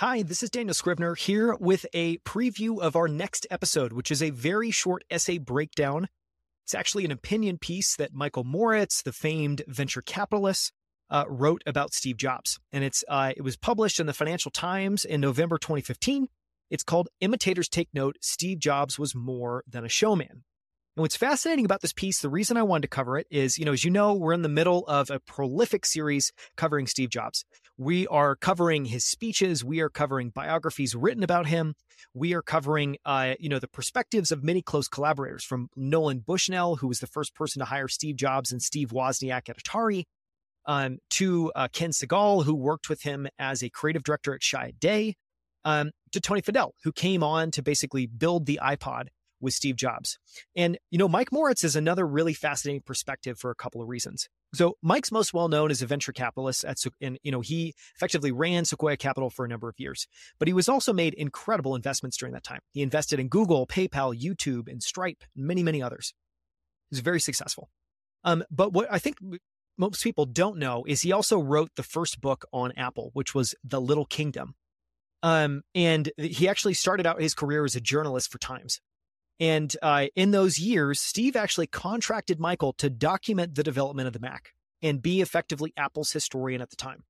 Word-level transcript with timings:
Hi, 0.00 0.22
this 0.22 0.44
is 0.44 0.50
Daniel 0.50 0.74
Scrivner 0.74 1.18
here 1.18 1.56
with 1.58 1.84
a 1.92 2.18
preview 2.18 2.80
of 2.80 2.94
our 2.94 3.08
next 3.08 3.48
episode, 3.50 3.92
which 3.92 4.12
is 4.12 4.22
a 4.22 4.30
very 4.30 4.70
short 4.70 5.02
essay 5.10 5.38
breakdown. 5.38 6.06
It's 6.64 6.74
actually 6.76 7.04
an 7.04 7.10
opinion 7.10 7.58
piece 7.58 7.96
that 7.96 8.14
Michael 8.14 8.44
Moritz, 8.44 9.02
the 9.02 9.12
famed 9.12 9.62
venture 9.66 10.00
capitalist, 10.00 10.70
uh, 11.10 11.24
wrote 11.26 11.64
about 11.66 11.94
Steve 11.94 12.16
Jobs, 12.16 12.60
and 12.70 12.84
it's 12.84 13.02
uh, 13.08 13.32
it 13.36 13.42
was 13.42 13.56
published 13.56 13.98
in 13.98 14.06
the 14.06 14.12
Financial 14.12 14.52
Times 14.52 15.04
in 15.04 15.20
November 15.20 15.58
2015. 15.58 16.28
It's 16.70 16.84
called 16.84 17.08
"Imitators 17.20 17.68
Take 17.68 17.88
Note: 17.92 18.18
Steve 18.20 18.60
Jobs 18.60 19.00
was 19.00 19.16
more 19.16 19.64
than 19.66 19.84
a 19.84 19.88
showman." 19.88 20.44
And 20.98 21.02
what's 21.02 21.16
fascinating 21.16 21.64
about 21.64 21.80
this 21.80 21.92
piece, 21.92 22.20
the 22.20 22.28
reason 22.28 22.56
I 22.56 22.62
wanted 22.62 22.82
to 22.82 22.88
cover 22.88 23.18
it 23.18 23.26
is, 23.32 23.58
you 23.58 23.64
know, 23.64 23.72
as 23.72 23.84
you 23.84 23.90
know, 23.90 24.14
we're 24.14 24.32
in 24.32 24.42
the 24.42 24.48
middle 24.48 24.86
of 24.86 25.10
a 25.10 25.18
prolific 25.18 25.86
series 25.86 26.30
covering 26.56 26.86
Steve 26.86 27.10
Jobs. 27.10 27.44
We 27.80 28.08
are 28.08 28.34
covering 28.34 28.86
his 28.86 29.04
speeches. 29.04 29.64
We 29.64 29.78
are 29.80 29.88
covering 29.88 30.30
biographies 30.30 30.96
written 30.96 31.22
about 31.22 31.46
him. 31.46 31.74
We 32.12 32.34
are 32.34 32.42
covering, 32.42 32.96
uh, 33.04 33.34
you 33.38 33.48
know, 33.48 33.60
the 33.60 33.68
perspectives 33.68 34.32
of 34.32 34.42
many 34.42 34.62
close 34.62 34.88
collaborators 34.88 35.44
from 35.44 35.68
Nolan 35.76 36.18
Bushnell, 36.18 36.76
who 36.76 36.88
was 36.88 36.98
the 36.98 37.06
first 37.06 37.36
person 37.36 37.60
to 37.60 37.66
hire 37.66 37.86
Steve 37.86 38.16
Jobs 38.16 38.50
and 38.50 38.60
Steve 38.60 38.88
Wozniak 38.88 39.48
at 39.48 39.58
Atari, 39.58 40.04
um, 40.66 40.98
to 41.10 41.52
uh, 41.54 41.68
Ken 41.72 41.90
Segall, 41.90 42.44
who 42.44 42.54
worked 42.54 42.88
with 42.88 43.02
him 43.02 43.28
as 43.38 43.62
a 43.62 43.70
creative 43.70 44.02
director 44.02 44.34
at 44.34 44.40
Chiat 44.40 44.80
Day, 44.80 45.14
um, 45.64 45.92
to 46.10 46.20
Tony 46.20 46.42
Fadell, 46.42 46.72
who 46.82 46.90
came 46.90 47.22
on 47.22 47.52
to 47.52 47.62
basically 47.62 48.06
build 48.06 48.46
the 48.46 48.58
iPod 48.60 49.04
with 49.40 49.54
Steve 49.54 49.76
Jobs. 49.76 50.18
And, 50.56 50.78
you 50.90 50.98
know, 50.98 51.08
Mike 51.08 51.30
Moritz 51.30 51.62
is 51.62 51.76
another 51.76 52.04
really 52.04 52.34
fascinating 52.34 52.82
perspective 52.84 53.38
for 53.38 53.52
a 53.52 53.54
couple 53.54 53.80
of 53.80 53.88
reasons. 53.88 54.28
So 54.54 54.76
Mike's 54.82 55.12
most 55.12 55.34
well 55.34 55.48
known 55.48 55.70
as 55.70 55.82
a 55.82 55.86
venture 55.86 56.12
capitalist 56.12 56.64
at, 56.64 56.78
and, 57.00 57.18
you 57.22 57.30
know, 57.30 57.40
he 57.40 57.74
effectively 57.94 58.32
ran 58.32 58.64
Sequoia 58.64 58.96
Capital 58.96 59.28
for 59.28 59.44
a 59.44 59.48
number 59.48 59.68
of 59.68 59.74
years, 59.78 60.06
but 60.38 60.48
he 60.48 60.54
was 60.54 60.68
also 60.68 60.92
made 60.92 61.14
incredible 61.14 61.74
investments 61.74 62.16
during 62.16 62.32
that 62.32 62.44
time. 62.44 62.60
He 62.72 62.82
invested 62.82 63.20
in 63.20 63.28
Google, 63.28 63.66
PayPal, 63.66 64.18
YouTube, 64.18 64.68
and 64.68 64.82
Stripe, 64.82 65.22
and 65.36 65.46
many, 65.46 65.62
many 65.62 65.82
others. 65.82 66.14
He 66.90 66.94
was 66.94 67.00
very 67.00 67.20
successful. 67.20 67.68
Um, 68.24 68.42
but 68.50 68.72
what 68.72 68.88
I 68.90 68.98
think 68.98 69.18
most 69.76 70.02
people 70.02 70.24
don't 70.24 70.58
know 70.58 70.84
is 70.86 71.02
he 71.02 71.12
also 71.12 71.38
wrote 71.38 71.70
the 71.76 71.82
first 71.82 72.20
book 72.20 72.46
on 72.52 72.72
Apple, 72.72 73.10
which 73.12 73.34
was 73.34 73.54
The 73.62 73.80
Little 73.80 74.06
Kingdom. 74.06 74.54
Um, 75.22 75.62
and 75.74 76.10
he 76.16 76.48
actually 76.48 76.74
started 76.74 77.06
out 77.06 77.20
his 77.20 77.34
career 77.34 77.64
as 77.64 77.76
a 77.76 77.80
journalist 77.80 78.30
for 78.30 78.38
Times. 78.38 78.80
And 79.40 79.74
uh, 79.82 80.06
in 80.16 80.32
those 80.32 80.58
years, 80.58 81.00
Steve 81.00 81.36
actually 81.36 81.68
contracted 81.68 82.40
Michael 82.40 82.72
to 82.74 82.90
document 82.90 83.54
the 83.54 83.62
development 83.62 84.06
of 84.06 84.12
the 84.12 84.20
Mac 84.20 84.52
and 84.82 85.00
be 85.00 85.20
effectively 85.20 85.72
Apple's 85.76 86.12
historian 86.12 86.60
at 86.60 86.70
the 86.70 86.76
time. 86.76 87.04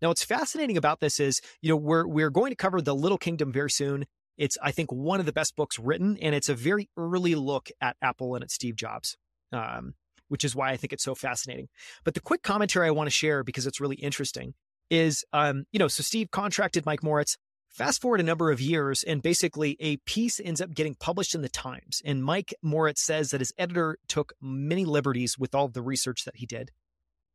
Now, 0.00 0.08
what's 0.08 0.24
fascinating 0.24 0.76
about 0.76 1.00
this 1.00 1.20
is, 1.20 1.40
you 1.60 1.68
know, 1.68 1.76
we're 1.76 2.06
we're 2.06 2.30
going 2.30 2.50
to 2.50 2.56
cover 2.56 2.80
the 2.80 2.94
Little 2.94 3.18
Kingdom 3.18 3.52
very 3.52 3.70
soon. 3.70 4.06
It's, 4.36 4.58
I 4.62 4.72
think, 4.72 4.90
one 4.90 5.20
of 5.20 5.26
the 5.26 5.32
best 5.32 5.54
books 5.54 5.78
written, 5.78 6.18
and 6.20 6.34
it's 6.34 6.48
a 6.48 6.54
very 6.54 6.88
early 6.96 7.34
look 7.34 7.68
at 7.80 7.96
Apple 8.02 8.34
and 8.34 8.42
at 8.42 8.50
Steve 8.50 8.74
Jobs, 8.74 9.16
um, 9.52 9.94
which 10.28 10.44
is 10.44 10.56
why 10.56 10.70
I 10.70 10.76
think 10.76 10.92
it's 10.92 11.04
so 11.04 11.14
fascinating. 11.14 11.68
But 12.02 12.14
the 12.14 12.20
quick 12.20 12.42
commentary 12.42 12.88
I 12.88 12.90
want 12.90 13.06
to 13.06 13.12
share 13.12 13.44
because 13.44 13.66
it's 13.66 13.80
really 13.80 13.96
interesting 13.96 14.54
is, 14.90 15.24
um, 15.32 15.64
you 15.70 15.78
know, 15.78 15.88
so 15.88 16.02
Steve 16.02 16.30
contracted 16.30 16.84
Mike 16.84 17.02
Moritz 17.02 17.36
Fast 17.72 18.02
forward 18.02 18.20
a 18.20 18.24
number 18.24 18.50
of 18.50 18.60
years, 18.60 19.02
and 19.02 19.22
basically 19.22 19.78
a 19.80 19.96
piece 19.98 20.38
ends 20.38 20.60
up 20.60 20.74
getting 20.74 20.94
published 20.94 21.34
in 21.34 21.40
the 21.40 21.48
Times. 21.48 22.02
And 22.04 22.22
Mike 22.22 22.54
Moritz 22.62 23.02
says 23.02 23.30
that 23.30 23.40
his 23.40 23.54
editor 23.56 23.96
took 24.08 24.34
many 24.42 24.84
liberties 24.84 25.38
with 25.38 25.54
all 25.54 25.68
the 25.68 25.80
research 25.80 26.24
that 26.26 26.36
he 26.36 26.44
did. 26.44 26.70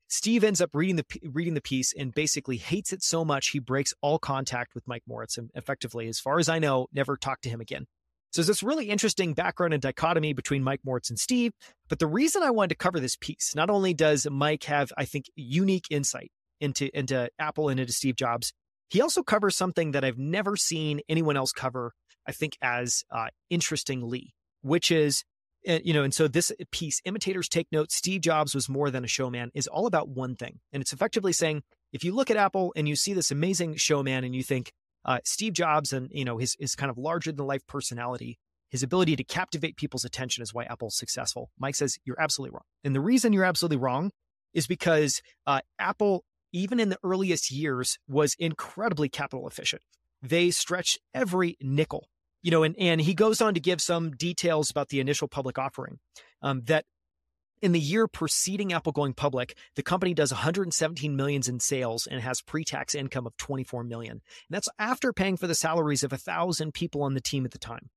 Steve 0.08 0.44
ends 0.44 0.62
up 0.62 0.70
reading 0.74 0.96
the 0.96 1.06
reading 1.24 1.56
the 1.56 1.62
piece 1.62 1.92
and 1.92 2.14
basically 2.14 2.58
hates 2.58 2.94
it 2.94 3.02
so 3.02 3.26
much 3.26 3.50
he 3.50 3.60
breaks 3.60 3.96
all 4.02 4.20
contact 4.20 4.76
with 4.76 4.88
Mike 4.88 5.02
Moritz 5.08 5.40
and 5.40 5.50
effectively, 5.56 6.08
as 6.08 6.20
far 6.20 6.38
as 6.38 6.48
I 6.48 6.60
know, 6.60 6.88
never 6.94 7.18
talked 7.18 7.42
to 7.44 7.50
him 7.50 7.60
again. 7.60 7.88
So 8.32 8.42
there's 8.42 8.48
this 8.48 8.64
really 8.64 8.90
interesting 8.90 9.34
background 9.34 9.74
and 9.74 9.82
dichotomy 9.82 10.34
between 10.34 10.64
Mike 10.64 10.82
Moritz 10.86 11.10
and 11.10 11.18
Steve. 11.18 11.54
But 11.90 11.98
the 11.98 12.08
reason 12.08 12.44
I 12.44 12.52
wanted 12.52 12.70
to 12.70 12.76
cover 12.76 13.00
this 13.00 13.18
piece, 13.20 13.54
not 13.56 13.72
only 13.72 13.96
does 13.96 14.28
Mike 14.30 14.66
have, 14.66 14.94
I 14.98 15.06
think, 15.06 15.26
unique 15.36 15.88
insight 15.90 16.32
into 16.62 16.96
into 16.96 17.28
Apple 17.40 17.70
and 17.70 17.80
into 17.80 17.92
Steve 17.92 18.16
Jobs, 18.16 18.54
he 18.90 19.02
also 19.02 19.24
covers 19.24 19.56
something 19.56 19.92
that 19.92 20.04
I've 20.04 20.18
never 20.18 20.56
seen 20.56 21.02
anyone 21.10 21.38
else 21.38 21.52
cover, 21.52 21.94
I 22.28 22.32
think, 22.32 22.58
as 22.62 23.04
uh, 23.12 23.28
interestingly, 23.50 24.34
which 24.62 24.92
is, 24.92 25.24
uh, 25.68 25.80
you 25.84 25.94
know, 25.94 26.04
and 26.04 26.14
so 26.14 26.28
this 26.28 26.52
piece, 26.72 27.02
Imitators 27.06 27.50
Take 27.50 27.68
Note, 27.72 27.92
Steve 27.92 28.22
Jobs 28.22 28.56
was 28.56 28.70
more 28.70 28.90
than 28.90 29.04
a 29.04 29.08
showman, 29.08 29.52
is 29.54 29.68
all 29.68 29.88
about 29.88 30.10
one 30.10 30.36
thing. 30.36 30.60
And 30.72 30.82
it's 30.82 30.94
effectively 30.94 31.34
saying, 31.34 31.64
if 31.94 32.04
you 32.04 32.14
look 32.14 32.32
at 32.32 32.38
Apple 32.38 32.74
and 32.76 32.88
you 32.88 32.96
see 32.96 33.14
this 33.14 33.32
amazing 33.32 33.76
showman 33.76 34.24
and 34.24 34.36
you 34.36 34.44
think 34.44 34.72
uh, 35.06 35.20
Steve 35.24 35.54
Jobs 35.54 35.94
and, 35.94 36.10
you 36.12 36.26
know, 36.26 36.38
his, 36.38 36.56
his 36.60 36.76
kind 36.76 36.90
of 36.90 36.98
larger 36.98 37.32
than 37.32 37.46
life 37.46 37.66
personality, 37.68 38.38
his 38.70 38.84
ability 38.84 39.16
to 39.16 39.24
captivate 39.24 39.78
people's 39.78 40.04
attention 40.04 40.44
is 40.44 40.54
why 40.54 40.64
Apple's 40.66 40.98
successful. 40.98 41.50
Mike 41.58 41.76
says, 41.76 41.98
you're 42.04 42.22
absolutely 42.22 42.54
wrong. 42.54 42.66
And 42.84 42.94
the 42.94 43.00
reason 43.00 43.32
you're 43.32 43.46
absolutely 43.46 43.78
wrong 43.78 44.12
is 44.54 44.68
because 44.68 45.22
uh, 45.46 45.62
Apple 45.80 46.24
even 46.52 46.80
in 46.80 46.90
the 46.90 47.00
earliest 47.04 47.52
years, 47.52 47.98
was 48.08 48.36
incredibly 48.40 49.10
capital 49.10 49.48
efficient. 49.48 49.82
They 50.22 50.52
stretched 50.52 51.00
every 51.14 51.58
nickel, 51.62 52.10
you 52.42 52.52
know, 52.52 52.64
and, 52.64 52.76
and 52.78 53.02
he 53.02 53.14
goes 53.14 53.42
on 53.42 53.54
to 53.54 53.60
give 53.60 53.82
some 53.82 54.12
details 54.12 54.70
about 54.70 54.90
the 54.90 55.00
initial 55.00 55.28
public 55.28 55.58
offering 55.58 56.00
um, 56.42 56.62
that 56.66 56.86
in 57.62 57.72
the 57.72 57.80
year 57.80 58.08
preceding 58.08 58.74
Apple 58.74 58.92
going 58.92 59.14
public, 59.14 59.58
the 59.76 59.84
company 59.84 60.14
does 60.14 60.32
117 60.32 61.16
millions 61.16 61.48
in 61.48 61.60
sales 61.60 62.08
and 62.08 62.22
has 62.22 62.42
pre-tax 62.42 62.94
income 62.94 63.26
of 63.26 63.36
24 63.38 63.84
million. 63.84 64.12
And 64.12 64.22
that's 64.50 64.70
after 64.78 65.12
paying 65.12 65.38
for 65.38 65.48
the 65.48 65.56
salaries 65.56 66.04
of 66.04 66.14
a 66.14 66.18
thousand 66.18 66.74
people 66.74 67.02
on 67.02 67.14
the 67.14 67.22
team 67.22 67.46
at 67.46 67.52
the 67.52 67.58
time. 67.58 67.90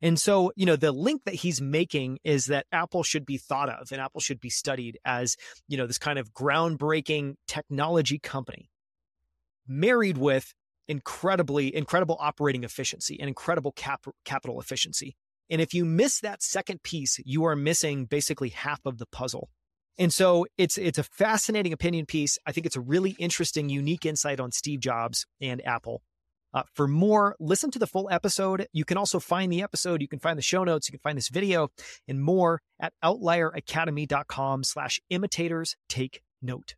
And 0.00 0.18
so, 0.18 0.52
you 0.54 0.64
know, 0.64 0.76
the 0.76 0.92
link 0.92 1.22
that 1.24 1.34
he's 1.34 1.60
making 1.60 2.18
is 2.22 2.46
that 2.46 2.66
Apple 2.70 3.02
should 3.02 3.26
be 3.26 3.36
thought 3.36 3.68
of 3.68 3.90
and 3.90 4.00
Apple 4.00 4.20
should 4.20 4.40
be 4.40 4.50
studied 4.50 4.98
as, 5.04 5.36
you 5.66 5.76
know, 5.76 5.86
this 5.86 5.98
kind 5.98 6.18
of 6.18 6.32
groundbreaking 6.32 7.34
technology 7.48 8.18
company 8.18 8.70
married 9.66 10.16
with 10.16 10.54
incredibly 10.86 11.74
incredible 11.74 12.16
operating 12.20 12.64
efficiency 12.64 13.18
and 13.20 13.28
incredible 13.28 13.72
cap, 13.72 14.04
capital 14.24 14.60
efficiency. 14.60 15.16
And 15.50 15.60
if 15.60 15.74
you 15.74 15.84
miss 15.84 16.20
that 16.20 16.42
second 16.42 16.82
piece, 16.82 17.18
you 17.24 17.44
are 17.44 17.56
missing 17.56 18.04
basically 18.04 18.50
half 18.50 18.80
of 18.84 18.98
the 18.98 19.06
puzzle. 19.06 19.50
And 19.98 20.12
so 20.14 20.46
it's 20.56 20.78
it's 20.78 20.98
a 20.98 21.02
fascinating 21.02 21.72
opinion 21.72 22.06
piece. 22.06 22.38
I 22.46 22.52
think 22.52 22.66
it's 22.66 22.76
a 22.76 22.80
really 22.80 23.16
interesting, 23.18 23.68
unique 23.68 24.06
insight 24.06 24.38
on 24.38 24.52
Steve 24.52 24.80
Jobs 24.80 25.26
and 25.40 25.64
Apple. 25.66 26.02
Uh, 26.58 26.64
for 26.74 26.88
more, 26.88 27.36
listen 27.38 27.70
to 27.70 27.78
the 27.78 27.86
full 27.86 28.08
episode. 28.10 28.66
You 28.72 28.84
can 28.84 28.96
also 28.96 29.20
find 29.20 29.52
the 29.52 29.62
episode. 29.62 30.02
You 30.02 30.08
can 30.08 30.18
find 30.18 30.36
the 30.36 30.42
show 30.42 30.64
notes. 30.64 30.88
You 30.88 30.92
can 30.92 30.98
find 30.98 31.16
this 31.16 31.28
video 31.28 31.68
and 32.08 32.20
more 32.20 32.62
at 32.80 32.94
outlieracademy.com 33.04 34.64
slash 34.64 35.00
imitators 35.08 35.76
take 35.88 36.20
note. 36.42 36.74